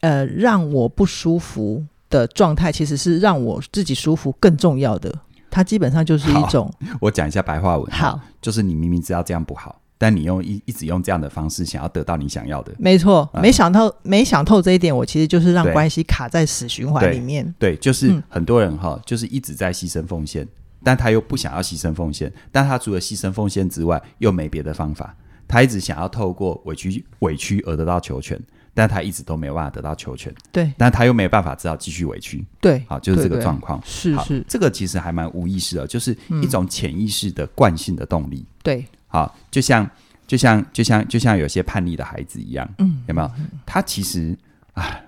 [0.01, 1.85] 呃，让我不舒服。
[2.09, 5.13] 的状态其实是让我自己舒服更重要的，
[5.51, 6.73] 它基本上就是一种。
[7.01, 13.29] 我讲一下白话文，好，就是你明明知道这样不好，但你用一一直用这样的方式想要得到你想要的，没错。
[13.43, 17.45] 没想透，嗯、没想透这一点，我其实就是让关系卡在死循环里面。
[17.59, 20.49] 对，对，就是很多人哈，就是一直在牺牲奉献，嗯、
[20.85, 25.17] 但他又不想要牺牲奉献，但他除了牺牲奉献之外，又没别的方法，
[25.49, 28.39] 他一直想要透过委屈委屈而得到求全。
[28.77, 39.91] 但他一直都没有办法得到求全，对，但他又没有办法知道继续委屈，对，好，就是这个状况，是是，这个其实还蛮无意识的，就是一种潜意识的惯性的动力，对，好，就像
[40.27, 43.31] 就像就像就像有些叛逆的孩子一样，嗯，有没有？
[43.65, 44.37] 他其实
[44.75, 45.01] 啊，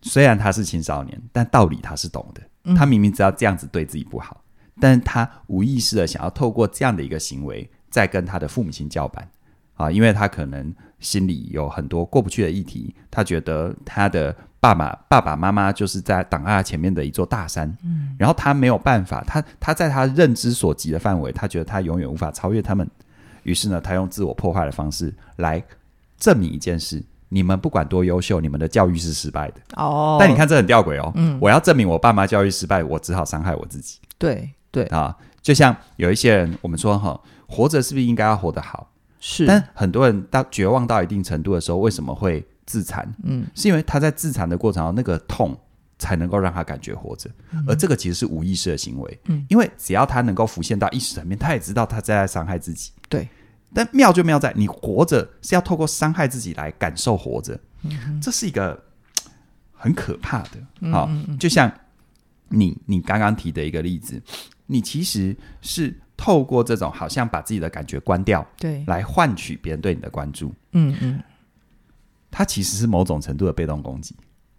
[0.00, 2.40] 虽然他是青少年，但道理他是懂的。
[2.66, 4.42] 嗯、他明明知道这样子对自己不好，
[4.80, 9.28] 但他无意识的想要透过这样的一个行为，再跟他的父母亲叫板
[9.74, 22.88] 啊，因为他可能心里有很多过不去的议题，他觉得他的爸爸爸爸妈妈就是在挡在他前面的一座大山，嗯，然后他没有办法，他他在他认知所及的范围，他觉得他永远无法超越他们，
[23.42, 25.62] 于是呢，他用自我破坏的方式来
[26.18, 27.02] 证明一件事。
[27.30, 30.18] 你们不管多优秀，你们的教育是失败的哦。
[30.20, 31.10] 但你看这很吊诡哦。
[31.16, 33.98] 嗯，我要证明我爸妈教育失败，我只好伤害我自己。
[34.18, 38.88] 对对啊，就像有一些人，我们说哈，活着是不是应该要活得好？
[39.26, 39.46] 是。
[39.46, 43.10] 但很多人到绝望到一定程度的时候，为什么会自残？
[43.22, 45.58] 嗯，是因为他在自残的过程中，那个痛
[45.98, 49.20] 才能够让他感觉活着，嗯，而这个其实是无意识的行为。
[49.28, 52.90] 嗯，因为只要他能够浮现到意识层面，他也知道他在伤害自己。
[53.08, 53.26] 对。
[53.76, 57.58] 但妙就妙在，你活着是要透过伤害自己来感受活着。
[57.82, 58.80] 嗯、这是一个
[59.72, 61.72] 很可怕的，好、嗯嗯，就像
[62.50, 64.22] 你你刚刚提的一个例子，
[64.66, 71.22] 你其实是透过这种好像把自己的感觉关掉，对，来换取别人对你的关注，嗯嗯，
[72.30, 74.14] 它其实是某种程度的被动攻击，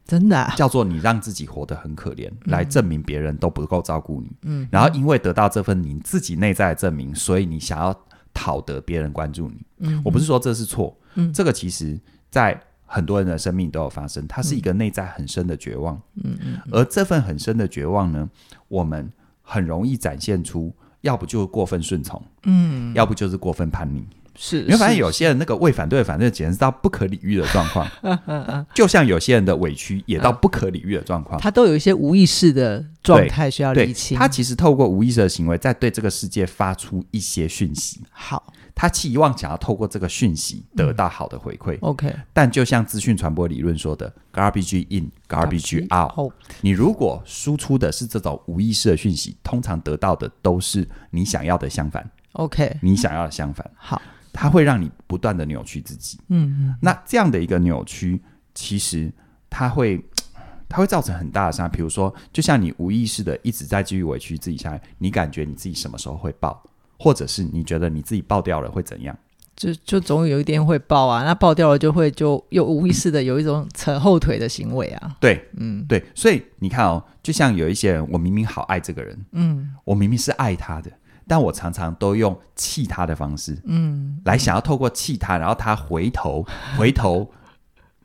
[0.05, 7.95] 真的、啊、叫做你让自己活得很可怜、嗯，来证明别人都不够照顾你，嗯，然后因为得到这份你自己内在的证明，所以你想要
[8.33, 12.61] 讨得别人关注你，嗯，我不是说这是错，嗯，这个其实在。
[12.87, 15.99] 很多人的生命都有发生，它是一个内在很深的绝望。
[16.23, 18.29] 嗯嗯，而这份很深的绝望呢，
[18.67, 20.71] 我们很容易展现出，
[21.05, 24.03] 要不就是过分顺从，嗯，要不就是过分叛逆。
[24.36, 27.88] 是，你会发现有些人那个为反对反对，简直到不可理喻的状况。
[28.74, 34.17] 就像有些人的委屈也到不可理喻的状况，他都有一些无意识的状态需要理清。
[34.17, 38.02] 他其实透过无意识的行为，在对这个世界发出一些讯息。
[38.12, 38.54] 好。
[38.78, 41.76] 他期望想要透过这个讯息得到好的回馈。
[41.76, 46.12] 嗯、OK，但就像资讯传播理论说的，garbage in, garbage out。
[46.17, 52.06] 哦，你如果输出的是这种无意识的讯息，通常得到的都是你想要的相反。
[52.34, 53.65] OK，你想要的相反。
[53.78, 54.02] 好，
[54.38, 56.19] 它会让你不断的扭曲自己。
[56.28, 56.76] 嗯嗯。
[56.82, 58.21] 那这样的一个扭曲，
[58.54, 59.10] 其实
[59.50, 60.04] 它会，
[60.67, 61.74] 它会造成很大的伤害。
[61.74, 66.62] 比如说，就像你无意识的一直在继续委屈自己下来，你感觉你自己什么时候会爆？
[67.00, 69.17] 或者是你觉得你自己爆掉了会怎样？
[69.56, 71.24] 就就总有一天会爆啊！
[71.24, 75.15] 那爆掉了就会就又无意识的有一种扯后腿的行为啊。
[75.17, 80.91] 对，嗯，对，所以你看哦，就像有一些人，我明明好爱这个人，嗯，我明明是爱他的，
[81.27, 86.45] 但我常常都用气他的方式，嗯，来想要透过气他，然后他回头
[86.77, 87.31] 回头，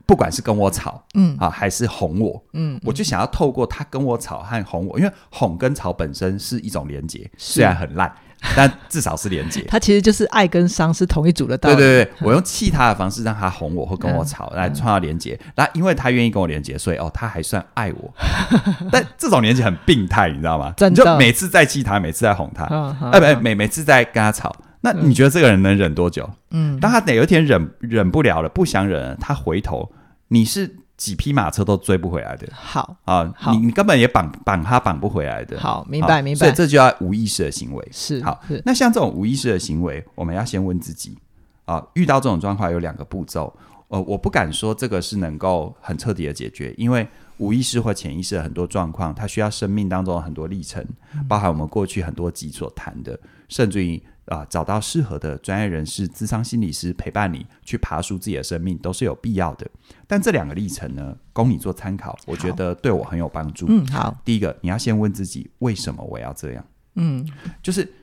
[0.05, 1.37] 不管是跟我吵，嗯。
[1.39, 8.13] 啊，还是哄我，嗯，我就想要透过他跟我吵和哄我，因为哄跟吵本身是一种连结，虽然很烂。
[8.55, 11.75] 但至少是连接，他其实就是爱跟伤是同一组的道理。
[11.75, 15.39] 对 对对，我用气他的方式让他哄我或跟我吵，嗯、来创造连接。
[15.55, 18.13] 那、嗯、因为他愿意跟我连接，所以哦，他还算爱我。
[18.91, 20.73] 但这种连接很病态，你知道吗？
[20.89, 22.65] 你就每次在气他，每次在哄他，
[23.11, 24.53] 哎，每每次在跟他吵。
[24.81, 26.29] 那你觉得这个人能忍多久？
[26.49, 29.91] 嗯，当他哪有一天忍忍不了了，不想忍了，他回头，
[30.29, 30.77] 你是。
[31.01, 32.47] 几匹马车都追不回来的。
[32.53, 35.59] 好啊，你你根本也绑绑他绑不回来的。
[35.59, 36.37] 好，明白明白。
[36.37, 37.89] 所以这就要无意识的行为。
[37.91, 38.61] 是好是。
[38.63, 41.17] 那像这种无意识的行为，我们要先问自己
[41.65, 43.51] 啊，遇到这种状况有两个步骤。
[43.87, 50.85] 呃，我不敢说这个是能够很彻底的解决，因为无意识或潜意识的很多状况，它需要生命当中的很多历程，
[51.27, 53.99] 包含我们过去很多集所谈的，甚至于。
[54.31, 59.69] 啊，找到适合的专业人士、智商心理师陪伴你去爬梳自己的生命，都是有必要的。
[60.07, 63.65] 但这两个历程呢，供你做参考，我觉得对我很有帮助。
[63.67, 64.17] 嗯，好。
[64.23, 66.65] 第一个，你要先问自己，为什么我要这样？
[66.95, 67.29] 嗯，
[67.61, 67.93] 就是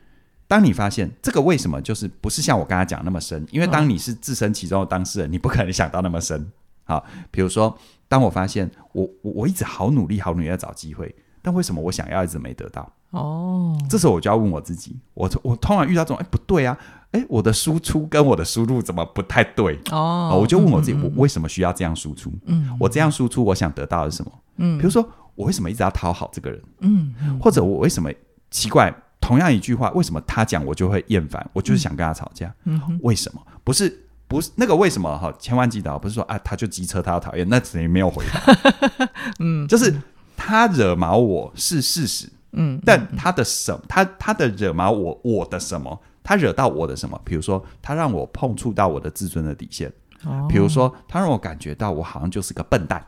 [0.47, 6.53] 当你发现这个为什么，就是不是像我刚才讲那么深，因为当你是置身其中的当事人，你不可能想到那么深。
[6.85, 7.75] 好，比如说，
[8.07, 12.93] 当我发现我我我一直好努力、好努力在找机会，但为什么我想要一直没得到？
[13.11, 16.77] 哦，这时候我就要问我自己，我我通常遇到这种，哎，不对啊，
[17.13, 19.79] 哎，我的输出跟我的输入怎么不太对？
[19.91, 22.33] 哦，我就问我自己，嗯嗯，我为什么需要这样输出？
[22.47, 24.33] 嗯，我这样输出，我想得到的是什么？
[24.57, 26.61] 嗯，比如说，我为什么一直要讨好这个人？
[26.81, 28.11] 嗯，嗯，或者我为什么
[28.51, 28.95] 奇怪？
[29.21, 31.45] 同样一句话，为什么他讲我就会厌烦？
[31.53, 32.55] 我就是想跟他吵架。
[32.65, 33.41] 嗯，为什么？
[33.65, 35.19] 不是不是那个为什么？
[35.19, 39.09] 哈，千万记得，不是说啊，他就机车，他要讨厌，那等于没有回答。
[39.41, 39.95] 嗯，就是
[40.37, 42.29] 他惹毛我是事实。
[42.53, 46.01] 嗯，但他的什么，他他的惹毛我，我的什么？
[46.23, 47.21] 他惹到我的什么？
[47.25, 49.93] 比如说，他让我碰触到我的自尊的底线。
[50.25, 53.05] 哦，比如说，他让我感觉到我好像就是个笨蛋。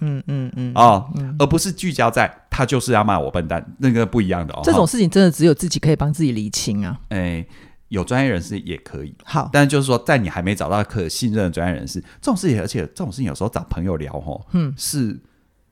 [0.00, 4.60] 嗯嗯嗯，哦嗯，而不是聚焦在他就是要骂我笨蛋，那个不一样的哦。
[4.64, 6.98] 这种事情真的只有自己可以帮自己理清啊。
[7.10, 7.46] 哎，
[7.88, 9.14] 有专业人士也可以。
[9.24, 15.16] 好，但是就是说，在你还没找到可信任的专业人士，这种事情，而且这种事情有时候找朋友聊，吼，嗯，是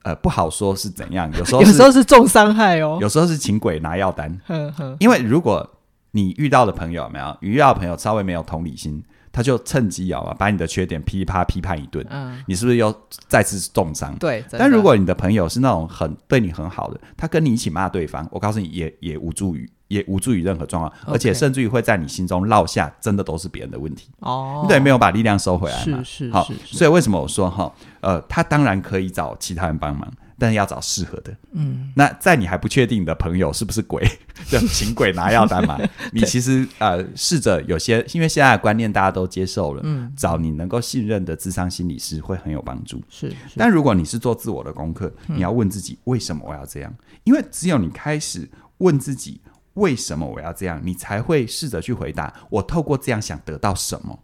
[0.06, 4.32] 呃不好说是怎样，有时候 有时候是重伤害哦，有时候是请鬼拿药单。
[4.46, 5.68] 呵呵因为如果
[6.12, 9.02] 你遇到的朋友有没有，你遇到的朋友稍微没有同理心。
[9.32, 12.94] 他就趁机啊，把你的缺点噼啪批判一顿，嗯，你是不是又
[13.28, 14.16] 再次重伤？
[14.16, 14.42] 对。
[14.52, 24.09] 但如果你的朋友是那种很对你很好的，他跟你一起骂对方，我告诉你也，也也无助于，也无助于任何状况.而且甚至于会在你心中落下，真的都是别人的问题。
[24.20, 26.03] 哦，你等于没有把力量收回来嘛？
[26.05, 30.12] 是是，好，是所以为什么我说哈，呃，他当然可以找其他人帮忙。
[30.38, 34.07] 但是要找适合的，嗯，那在你还不确定你的朋友是不是鬼，
[34.51, 35.81] 就请鬼拿药单嘛。
[36.12, 43.03] 你其实呃试着有些，因为现在的观念大家都接受了，嗯，找你能够信任的智商心理师会很有帮助。
[43.09, 46.94] 是，是，但如果你是做自我的功课，你要问自己为什么我要这样？
[47.25, 48.46] 因为只有你开始
[48.77, 49.40] 问自己
[49.76, 54.18] 为什么我要这样，你才会试着去回答我透过这样想得到什么。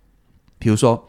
[0.58, 1.08] 比如说，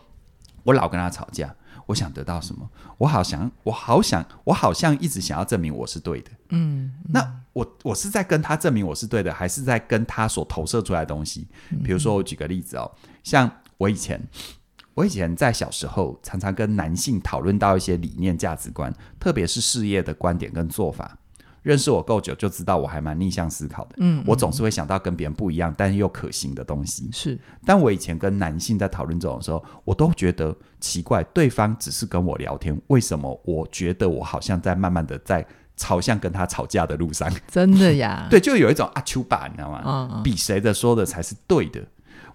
[0.64, 1.54] 我老跟他吵架。
[1.88, 2.70] 我想得到什么？
[2.98, 6.32] 我好想，我好想，我好像一直想要证明我是对的。
[6.52, 11.46] 嗯，嗯，那我我是在跟他证明我是对的，还是在跟他所投射出来的东西？
[11.84, 12.90] 比如说，我举个例子哦，
[13.22, 14.18] 像我以前，
[14.94, 21.18] 我以前在小时候常常跟男性讨论到一些理念、价值观，特别是事业的观点跟做法。
[21.64, 23.96] 认识我够久，就知道我还蛮逆向思考的。
[23.98, 27.10] 嗯，嗯，我总是会想到跟别人不一样，但是又可行的东西。
[27.12, 35.44] 是，但我以前跟男性在讨论这种的时候，我都觉得奇怪，对方只是跟我聊天，为什么我觉得我好像在慢慢的在
[35.76, 37.32] 朝向跟他吵架的路上？
[37.48, 38.28] 真的呀？
[38.30, 39.82] 对，就有一种阿丘巴，你知道吗？
[39.86, 41.82] 嗯嗯，比谁的说的才是对的？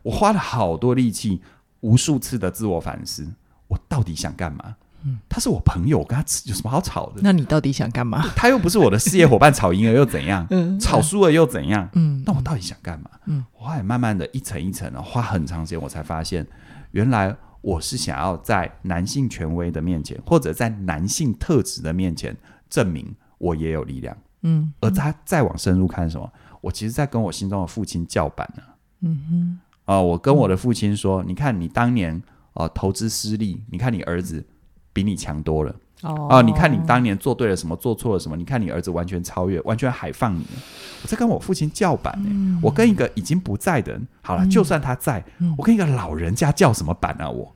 [0.02, 1.42] 我花了好多力气，
[1.80, 3.26] 无数次的自我反思，
[3.66, 4.76] 我到底想干嘛？
[5.04, 7.20] 嗯，他是我朋友，我跟他有什么好吵的？
[7.22, 8.26] 那你到底想干嘛？
[8.34, 10.46] 他又不是我的事业伙伴，吵赢了又怎样？
[10.50, 11.88] 嗯，吵输了又怎样？
[11.92, 13.10] 嗯，那我到底想干嘛？
[13.26, 16.46] 嗯，我还慢慢的一层一层的花很长时间，我才发现，
[16.90, 22.36] 原来我是想要在男性权威的面前，或者在男性特质的面前，
[22.68, 24.16] 证明我也有力量。
[24.42, 26.28] 嗯，而他再往深入看什么？
[26.60, 28.62] 我其实，在跟我心中的父亲叫板呢。
[29.02, 32.20] 嗯哼，啊，我跟我的父亲说，你看你当年
[32.54, 34.44] 啊投资失利，你看你儿子。
[34.98, 36.42] 比你强多了哦、啊！
[36.42, 38.36] 你看你当年做对了什么，做错了什么？
[38.36, 40.44] 你看你儿子完全超越，完全海放你。
[41.02, 42.34] 我在跟我父亲叫板呢、欸。
[42.34, 47.30] 嗯、我跟一个已经不在的人，好了，嗯、就算他在，嗯、我跟一个老人家叫什么板啊？
[47.30, 47.54] 我，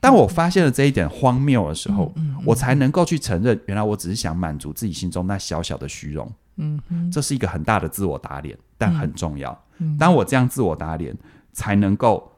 [0.00, 2.12] 当我发现了这一点荒谬的时候，
[2.44, 6.28] 我才能够去承认，原来我只是想满足自己心中那小小的虚荣。
[6.56, 9.56] 嗯嗯、这是一个很大的自我打脸，但很重要。
[9.96, 11.16] 当我这样自我打脸，
[11.52, 12.28] 才能够。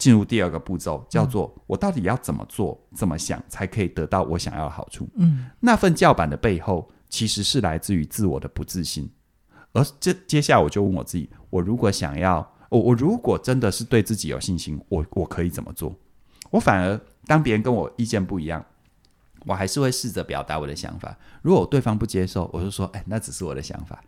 [0.00, 5.06] 进入第二个步骤，叫做我到底要怎么做、怎么想，才可以得到我想要的好处？
[5.16, 9.10] 嗯，那份叫板的背后，其实是来自于自我的不自信。
[9.72, 15.94] 而这接下来，我就问我自己：我如果想要，我我如果真的是对自己有信心，我我可以怎么做？
[16.50, 18.64] 我反而当别人跟我意见不一样，
[19.44, 21.14] 我还是会试着表达我的想法。
[21.42, 24.02] 如果对方不接受，我就说：哎，那只是我的想法。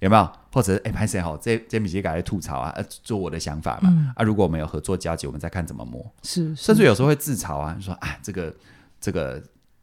[0.00, 0.30] 有没有？
[0.52, 1.36] 或者哎，拍谁好？
[1.36, 2.72] 这这笔节改来吐槽啊？
[2.76, 3.88] 呃，做我的想法嘛。
[3.92, 6.04] 嗯、啊，如果我们有合作交集，我们再看怎么磨。
[6.22, 8.54] 是，是甚至有时候会自嘲啊，说啊，这个
[9.00, 9.40] 这个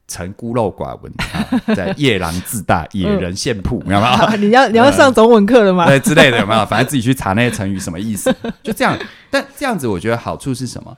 [0.08, 4.38] 成孤陋寡闻啊， 在夜郎自大，野人献曝，有没有？
[4.38, 5.86] 你要你要上中文课了吗？
[5.90, 6.66] 呃、对之类的，有没有？
[6.66, 8.98] 反正自己去查那些成语什么意思，就这样。
[9.30, 10.98] 但这样子，我觉得好处是什么？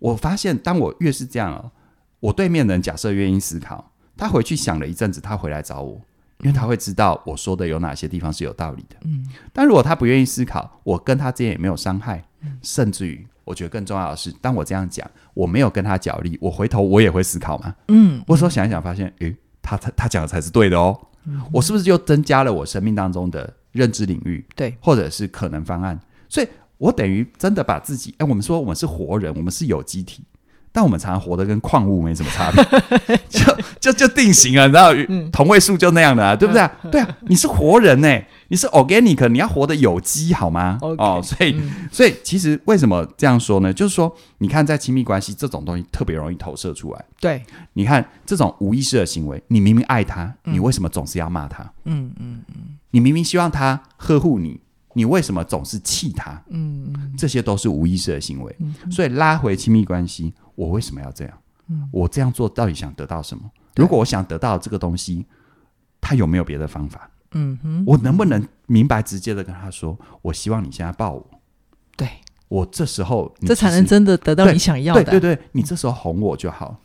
[0.00, 1.70] 我发现，当我越是这样哦，
[2.20, 6.00] 我对面的人假设愿意思考，他回去想了一阵子，他回来找我。
[6.40, 24.46] 因为他会知道我说的有哪些地方是有道理的，嗯，但如果他不愿意思考，我跟他之间也没有伤害，嗯，甚至于我觉得更重要的是，当我这样讲，我没有跟他角力，我回头我也会思考嘛，嗯，我说想一想，发现，诶，他他他讲的才是对的哦，嗯，我是不是就增加了我生命当中的认知领域？
[24.54, 25.98] 对，或者是可能方案？
[26.28, 30.22] 所以我等于真的把自己，诶，我们说我们是活人，我们是有机体。
[30.78, 33.42] 但我们常常活得跟矿物没什么差别， 就
[33.80, 43.72] 就就定型了，你知道，嗯、同位素就那样的啊，对不对对啊，你是活人呢，你是 organic，你要活得有机好吗？Okay, 哦，所以，嗯、所以其实为什么这样说呢？
[43.72, 47.04] 就是说，你看，在亲密关系这种东西特别容易投射出来。
[47.18, 51.64] 对，你看这种无意识的行为，你明明爱他，你为什么总是要骂他？
[51.86, 54.60] 嗯嗯嗯，你明明希望他呵护你。
[54.94, 56.42] 你为什么总是气他？
[56.48, 58.56] 嗯，这些都是无意识的行为。
[58.58, 61.38] 嗯、所以拉回亲密关系，我为什么要这样？
[61.68, 63.48] 嗯、我这样做到底想得到什么？
[63.76, 65.24] 如果我想得到这个东西，
[66.00, 67.08] 他有没有别的方法？
[67.32, 71.26] 嗯哼，我能不能明白直接的跟他说，我希望你现在抱我？
[71.96, 72.08] 对，
[72.48, 75.04] 我这时候这才能真的得到你想要的。
[75.04, 76.76] 对对对，你这时候哄我就好。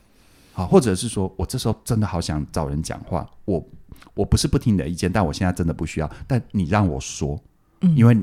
[0.54, 3.66] 好，或者是说我这时候真的好想找人讲话，我
[4.14, 6.12] 我不是不听你的意见，但我现在真的不需要。
[6.28, 7.42] 但你让我说。
[7.98, 8.18] 因为，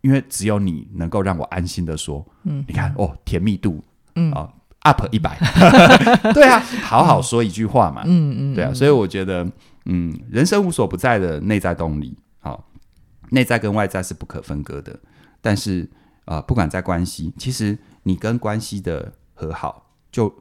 [0.00, 3.80] 因为只有你能够让我安心的说，嗯，你看哦，甜蜜度，
[4.16, 4.52] 嗯啊，
[4.84, 5.36] up 一百。
[6.32, 8.02] 对啊，好好说一句话嘛。
[8.06, 9.46] 嗯嗯，对啊，所以我觉得，
[9.84, 12.64] 嗯，人生无所不在的内在动力，好，
[13.30, 14.98] 内在跟外在是不可分割的。
[15.40, 15.82] 但是
[16.24, 20.32] 啊、呃，不管在关系，其实你跟关系的和好，就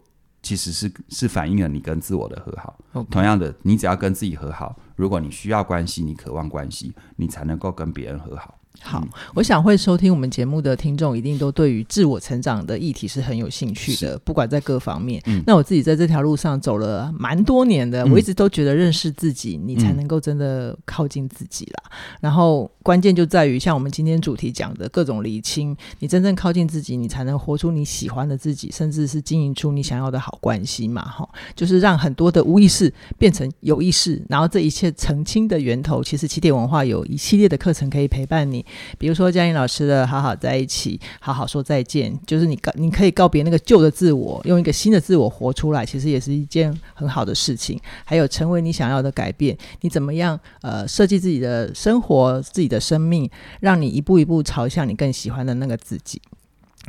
[0.41, 2.77] 其实是是反映了你跟自我的和好。
[2.93, 3.05] Okay.
[3.09, 8.57] 同样的，你只要跟自己和好，如果你需要关系，你渴望关系，你才能够跟别人和好。
[8.81, 15.21] 好，嗯、我想会收听我们节目的听众，一定都对于自我成长的议题是很有兴趣的，不管在各方面。
[15.25, 21.83] 嗯、那我自己在这条路上走了蛮多年的，嗯、我一直都觉得认识自己，你才能够真的靠近自己啦。
[21.85, 31.03] 嗯、然后关键就在于像我们今天主题讲的各种厘清，你真正靠近自己，你才能活出你喜欢的自己，甚至是经营出你想要的好关系嘛。
[31.03, 38.62] 哈，就是让很多的无意识变成有意识，然后这一切澄清的源头，其实起点文化有一系列的课程可以陪伴你。
[38.97, 47.79] 比如说嘉玲老师的“好好在一起，好好说再见”，就是你告你可以告别那个旧的自我，用一个新的自我活出来，其实也是一件很好的事情。
[48.05, 56.21] 还有成为你想要的改变，你怎么样呃设计自己的生活、自己的生命，让你一步一步朝向你更喜欢的那个自己。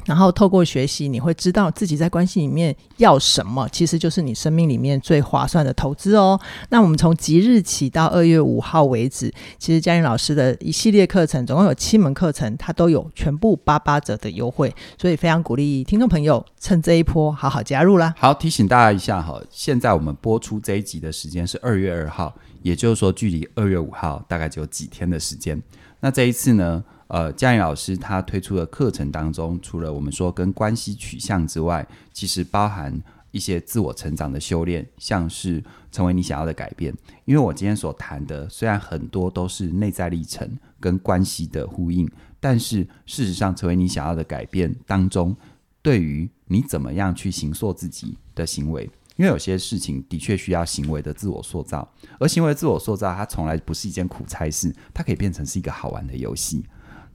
[0.04, 6.38] 然后透过学习，你会知道自己在关系里面要什么，其实就是你生命里面最划算的投资哦。
[6.68, 18.12] 那我们从即日起到二月五号为止，其实嘉玲老师的一系列课程总共有七门课程，它都有全部八八折的优惠，所以非常鼓励听众朋友趁这一波好好加入啦。
[18.18, 25.62] 好，提醒大家一下哈，现在我们播出这一集的时间是二月二号，也就是说距离二月五号大概只有几天的时间。
[26.00, 26.84] 那这一次呢？
[27.08, 32.98] 呃，嘉玲老师他推出的课程当中，除了我们说跟关系取向之外，其实包含
[33.30, 36.94] 一些自我成长的修炼，像是成为你想要的改变。
[37.24, 40.50] 因为我今天所谈的，虽然很多都是内在历程
[40.80, 45.36] 跟关系的呼应，但是事实上，成为你想要的改变当中，
[45.82, 51.86] 对于你怎么样去形塑自己的行为，因为有些事情的确需要行为的自我塑造，
[52.18, 56.64] 而行为自我塑造，它从来不是一件苦差事，它可以变成是一个好玩的游戏。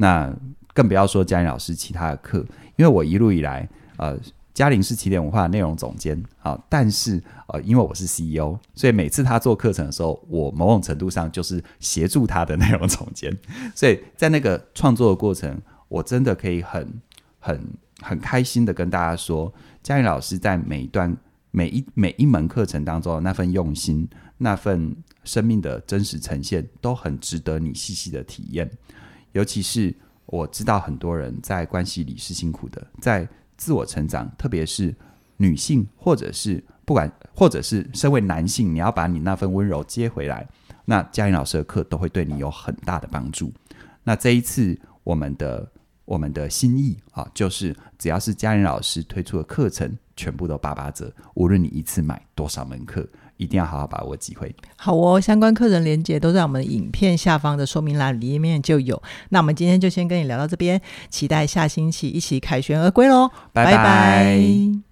[0.01, 0.33] 那
[0.73, 2.39] 更不要说嘉玲老师其他的课，
[2.77, 4.17] 因为我一路以来，呃，
[4.53, 13.35] 嘉玲是起点文化的内容总监啊，但是呃，因为我是 CEO，所以每次他做课程的时候，我某种程度上就是协助他的内容总监，
[13.75, 16.87] 所以在那个创作的过程，我真的可以很
[17.39, 17.61] 很
[17.99, 21.13] 很开心的跟大家说，嘉玲老师在每一段
[21.51, 24.95] 每一每一门课程当中的那份用心，那份
[25.25, 28.69] 生命的真实呈现，都很值得你细细的体验。
[29.32, 33.27] 尤其是我知道很多人在关系里是辛苦的，在
[33.57, 34.95] 自我成长，特别是
[35.38, 40.47] 女性，或者是不管，或者是身为男性，你要把你那份温柔接回来，
[40.86, 43.51] 那嘉玲老师的课都会对你有很大的帮助。
[44.03, 45.71] 那这一次我们的
[46.05, 53.07] 我们的心意啊，就是只要是嘉玲老师推出的课程，全部都八八折，无论你一次买多少门课。
[53.39, 54.53] 一定要好好把握机会。
[54.75, 59.01] 好哦，相关课程连接都在我们的影片下方的说明栏里面就有。
[59.29, 60.79] 那我们今天就先跟你聊到这边，
[61.09, 63.71] 期待下星期一起凯旋而归喽，拜拜。
[63.71, 64.88] 拜拜。